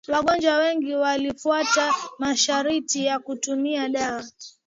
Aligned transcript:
wagonjwa 0.07 0.57
wengi 0.57 0.95
walifuata 0.95 1.93
masharti 2.19 3.05
ya 3.05 3.19
kutumia 3.19 3.89
dawa 3.89 4.23